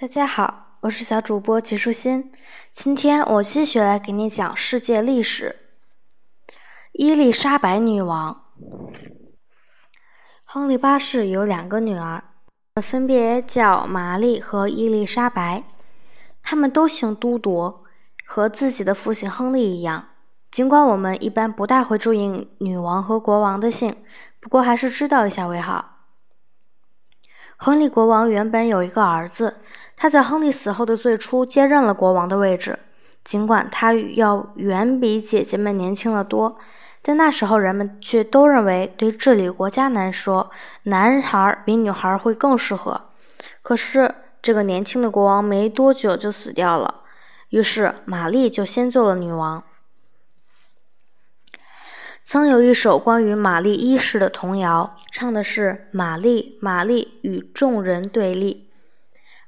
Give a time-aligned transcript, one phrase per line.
[0.00, 2.30] 大家好，我是小主播齐舒心。
[2.70, 5.56] 今天我继续来给你讲世界历史。
[6.92, 8.44] 伊丽莎白女王，
[10.44, 12.22] 亨利八世有两个女儿，
[12.80, 15.64] 分别叫玛丽和伊丽莎白。
[16.44, 17.82] 他们都姓都铎，
[18.24, 20.10] 和自己的父亲亨利一样。
[20.52, 23.96] 尽管我们一般不大会注意女王和国王的姓，
[24.38, 25.97] 不过还是知道一下为好。
[27.60, 29.56] 亨利国王原本有一个儿子，
[29.96, 32.78] 他在亨利死后的最初接任了国王的位置。
[33.24, 36.56] 尽管他要远比姐姐们年轻的多，
[37.02, 40.52] 但那时候人们却都认为对治理国家来说，
[40.84, 43.00] 男孩比女孩会更适合。
[43.60, 47.02] 可是这个年轻的国王没多久就死掉了，
[47.50, 49.64] 于是玛丽就先做了女王。
[52.30, 58.68] 曾有一首关于玛丽一世的童谣，唱的是玛丽，玛丽与众人对立。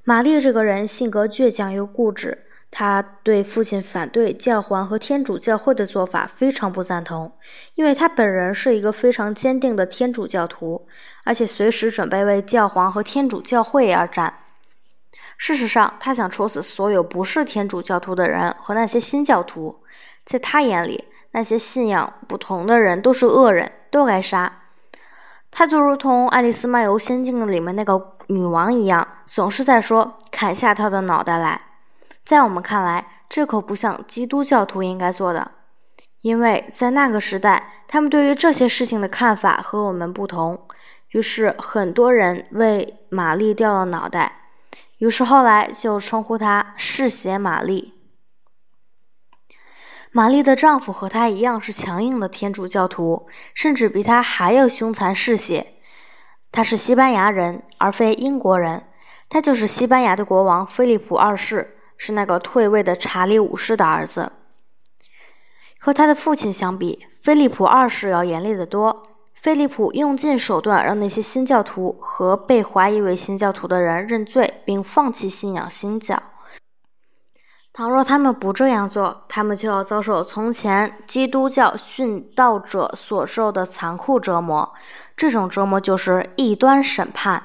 [0.03, 7.33] 玛丽这个人性格倔强又固执，她对父亲反对教皇和天主教会的做法非常不赞同，
[7.75, 10.89] 因为她本人是一个非常坚定的天主教徒，
[11.25, 14.33] 而且随时准备为教皇和天主教会而战。
[15.37, 19.81] 事实上，她想处死所有不是天主教徒的人和那些新教徒，
[20.25, 21.05] 在她眼里。
[21.33, 24.53] 那些信仰不同的人都是恶人，都该杀。
[25.51, 31.61] 他就如同《爱丽丝漫游仙境》里面那个女王一样，总是在说“砍下他的脑袋来”。
[32.25, 35.51] 在我们看来，这可不像基督教徒应该做的，
[36.21, 40.67] 因为在那个时代，他们对于这些事情的看法和我们不同。
[41.11, 44.43] 于是，很多人为玛丽掉了脑袋，
[44.99, 47.95] 于是后来就称呼她“嗜血玛丽”。
[50.13, 55.75] 玛丽的丈夫和她一样是强硬的天主教徒，甚至比她还要凶残嗜血。
[56.53, 58.83] 他是西班牙人，而非英国人。
[59.29, 64.33] 他就是西班牙的国王菲利普二世，是那个退位的查理五世的儿子。
[65.79, 69.07] 和他的父亲相比，菲利普二世要严厉得多。
[69.35, 76.21] 菲利普用尽手段让那些新教徒和被怀疑为新教徒的人认罪，并放弃信仰新教。
[77.73, 84.75] 倘若他们不这样做，他们就要遭受从前基督教殉道者所受的残酷折磨。
[85.17, 87.43] 这种折磨就是异端审判。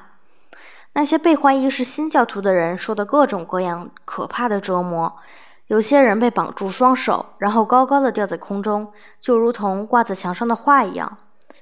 [0.94, 5.16] 那些被怀疑是新教徒的人受的各种各样可怕的折磨。
[5.68, 11.18] 有些人被绑住双手，然后高高的吊在空中，就如同挂在墙上的画一样。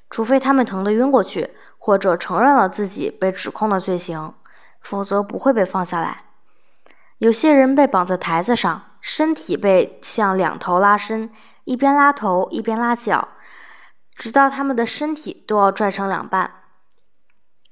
[0.09, 4.33] 除非他们疼得晕过去，或者承认了自己被指控的罪行，
[4.79, 6.19] 否则不会被放下来。
[7.23, 11.29] 有些人被绑在台子上，身体被向两头拉伸，
[11.63, 13.29] 一边拉头一边拉脚，
[14.13, 16.51] 直到他们的身体都要拽成两半。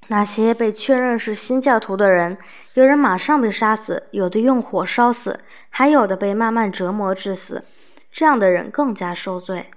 [0.08, 2.38] 那些被确认是新教徒的人，
[2.76, 7.66] 有人马上被杀死，有的用火烧死，还有的被慢慢折磨致死。
[8.10, 9.70] 这样的人更加受罪。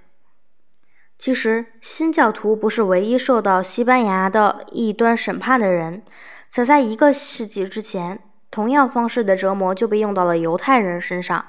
[1.17, 6.01] 其实，新教徒不是唯一受到西班牙的异端审判的人，
[6.47, 8.21] 早在一个世纪之前。
[8.55, 11.45] 同样方式的折磨就被用到了犹太人身上，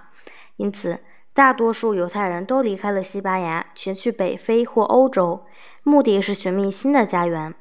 [0.56, 0.98] 因此
[1.32, 5.46] 大多数犹太人都离开了西班牙，前去北非或欧洲，
[5.84, 7.54] 目的是寻觅新的家园。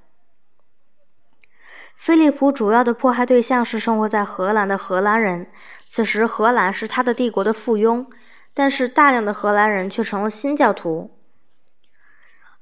[1.95, 5.45] 菲利普主要的迫害对象是生活在荷兰的荷兰人，
[5.87, 8.07] 此时荷兰是他的帝国的附庸，
[8.55, 11.11] 但是大量的荷兰人却成了新教徒。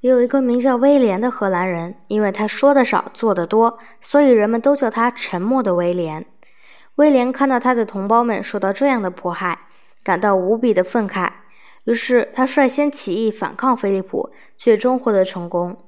[0.00, 6.26] 有一个名叫威廉的荷兰人，因为他说的少，做的多，所以人们都叫他“沉默的威廉”。
[6.96, 9.58] 威廉看到他的同胞们受到这样的迫害，
[10.02, 11.30] 感到无比的愤慨。
[11.84, 15.84] 于是他率先起义反抗菲利普，最终获得成功。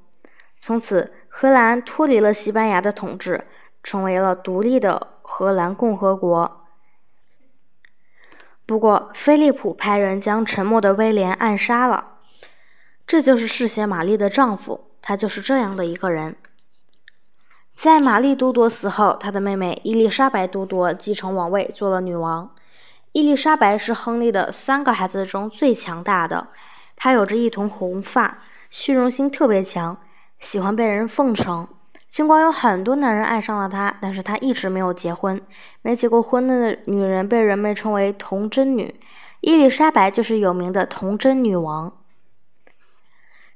[0.59, 3.45] 从此，荷兰脱离了西班牙的统治，
[3.83, 6.65] 成为了独立的荷兰共和国。
[8.65, 12.17] 不过，菲利普派人将沉默的威廉暗杀了。
[13.07, 16.35] 这就是嗜血玛丽的丈夫，他就是这样的一个人。
[17.77, 22.49] 在玛丽都铎死后，她的妹妹伊丽莎白都铎继承王位，做了女王。
[23.11, 26.47] 伊丽莎白是亨利的三个孩子中最强大的，
[26.95, 28.39] 她有着一头红发，
[28.71, 29.95] 虚荣心特别强，
[30.39, 31.67] 喜欢被人奉承。
[32.09, 35.39] 尽管有很多男人爱上了她，但是她一直没有结婚。
[35.83, 38.99] 没结过婚的女人被人们称为童贞女，
[39.41, 41.95] 伊丽莎白就是有名的童贞女王。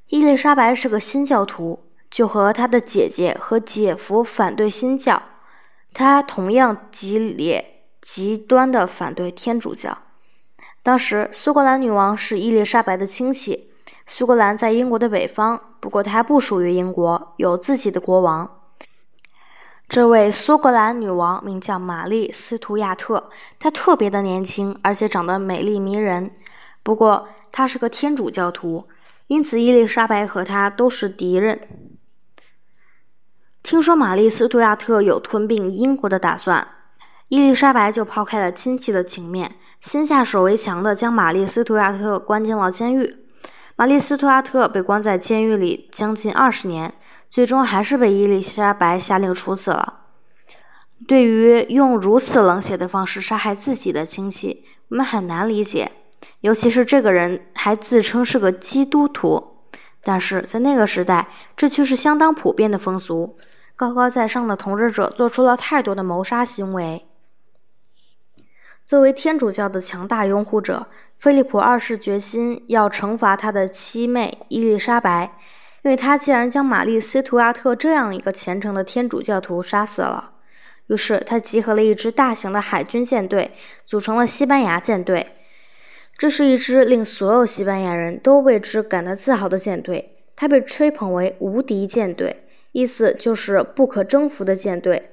[0.10, 1.80] 伊丽莎白是个新教徒。
[2.12, 5.24] 就和他的姐姐和姐夫反对新教，
[5.94, 9.98] 他同样激烈极端的反对天主教。
[10.84, 13.72] 当时苏格兰女王是伊丽莎白的亲戚，
[14.06, 18.58] 苏格兰在英国的北方，不过它不属于英国，有自己的国王。
[19.88, 23.30] 这位苏格兰女王名叫玛丽·斯图亚特，
[23.60, 26.32] 她特别的年轻，而且长得美丽迷人。
[26.82, 28.88] 不过，她是个天主教徒，
[29.28, 31.60] 因此伊丽莎白和她都是敌人。
[33.64, 36.68] 听说玛丽·斯图亚特有吞并英国的打算，
[37.30, 43.18] 伊丽莎白就抛开了亲戚的情面，先下手为强的将玛丽·斯图亚特关进了监狱。
[43.76, 46.94] 玛丽·斯图亚特被关在监狱里将近二十年。
[47.30, 50.00] 最终还是被伊丽莎白下令处死了。
[51.08, 55.94] 对于用如此冷血的方式杀害自己的亲戚，我们很难理解，
[56.42, 59.62] 尤其是这个人还自称是个基督徒。
[60.04, 63.38] 但是在那个时代，这却是相当普遍的风俗。
[63.82, 67.04] 高高在上的统治者做出了太多的谋杀行为。
[68.86, 70.86] 作为天主教的强大拥护者，
[71.18, 75.32] 菲利普二世决心要惩罚他的妻妹伊丽莎白。
[75.82, 80.34] 因为他竟然将玛丽·斯图亚特这样一个虔诚的天主教徒杀死了，
[80.86, 83.50] 于是他集合了一支大型的海军舰队，
[83.84, 85.30] 组成了西班牙舰队。
[86.20, 95.12] 这是一支令所有西班牙人都为之感到自豪的舰队，它被吹捧为“无敌舰队”，意思就是不可征服的舰队。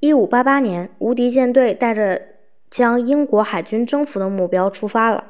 [0.00, 2.22] 一五八八年，无敌舰队带着
[2.68, 5.24] 将英国海军征服的目标出发了。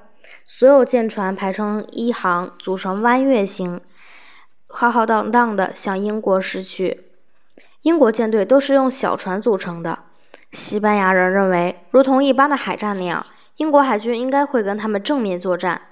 [0.45, 3.81] 所有舰船排成一行，组成弯月形，
[4.67, 7.05] 浩浩荡荡地向英国驶去。
[7.83, 10.01] 英国舰队都是用小船组成的。
[10.53, 13.27] 西班牙人认为，如同一般的海战那样，
[13.57, 15.83] 英国海军应该会跟他们正面作战。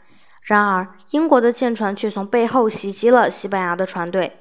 [0.45, 4.39] 然而，英国的舰船却从背后袭击了西班牙的船队，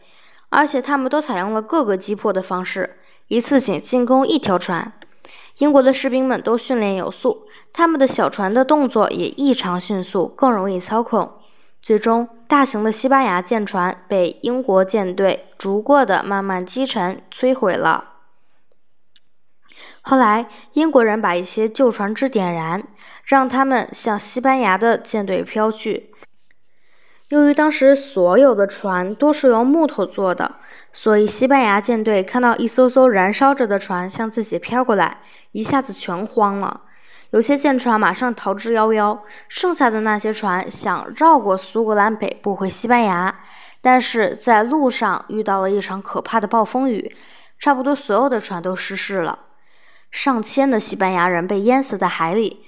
[0.49, 2.97] 而且他们都采用了各个击破的方式，
[3.29, 4.91] 一次仅进攻一条船。
[5.59, 7.47] 英国的士兵们都训练有素。
[7.71, 11.31] 他们的小船的动作也异常迅速，更容易操控。
[11.81, 18.12] 最终，大型的西班牙舰船被英国舰队逐过的慢慢击沉、摧毁了。
[20.05, 22.83] 后来，英国人把一些旧船只点燃，
[23.23, 26.11] 让他们向西班牙的舰队飘去。
[27.29, 30.57] 由于当时所有的船都是用木头做的，
[30.91, 35.19] 所以西班牙舰队看到一艘艘燃烧着的船向自己飘过来，
[35.53, 36.81] 一下子全慌了。
[37.29, 43.39] 有些舰船马上逃之夭夭，剩下的那些船想绕过苏格兰北部回西班牙，
[43.81, 47.15] 但是在路上遇到了一场可怕的暴风雨，
[47.57, 49.39] 差不多所有的船都失事了，
[50.13, 52.63] 上千的西班牙人被淹死在海里，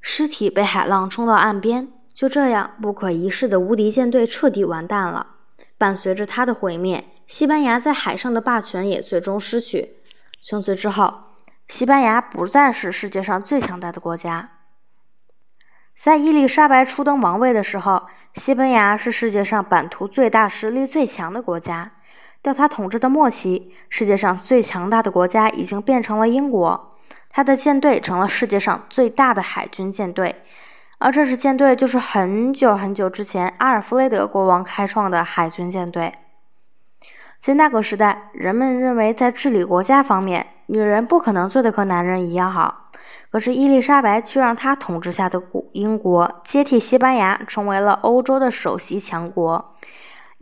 [0.00, 5.26] 尸体被海浪冲到岸边，就这样，不可一世的无敌舰队彻底完蛋了。
[5.76, 9.96] 伴随着它的毁灭，西班牙在海上的霸权也最终失去。
[10.40, 11.14] 从此之后。
[11.66, 14.50] 西班牙不再是世界上最强大的国家。
[15.96, 18.02] 在伊丽莎白初登王位的时候，
[18.34, 21.92] 西班牙是世界上版图最大、实力最强的国家。
[22.44, 26.90] 到他统治的末期，世界上最强大的国家已经变成了英国，
[27.30, 30.42] 他的舰队成了世界上最大的海军舰队，
[30.98, 36.12] 而这支舰队就是很久很久之前阿尔弗雷德国王开创的海军舰队。
[37.38, 42.90] 在那个时代，人们认为在治理国家方面，女人不可能做得和男人一样好，
[43.30, 45.42] 可是伊丽莎白却让她统治下的
[45.72, 49.74] 英国接替西班牙，成为了欧洲的首席强国。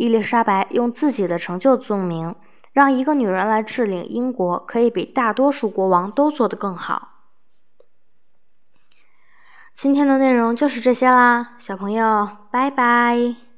[0.02, 2.34] 伊丽莎白用自己的成就证明，
[2.72, 7.10] 让一个女人来治理英国，可以比大多数国王都做得更好。
[9.72, 13.51] 今天的内容就是这些啦，小朋友，拜拜。